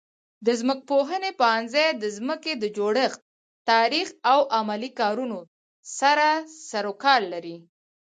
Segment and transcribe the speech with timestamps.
[0.45, 3.19] د ځمکپوهنې پوهنځی د ځمکې د جوړښت،
[3.69, 5.39] تاریخ او عملي کارونو
[5.99, 6.27] سره
[6.69, 7.57] سروکار لري.